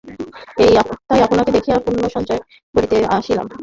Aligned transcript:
তাই 1.07 1.19
আপনাকে 1.21 1.49
দেখিয়া 1.51 1.77
পুণ্যসঞ্চয় 1.85 2.41
করিতে 2.75 2.97
আসিলাম। 3.09 3.47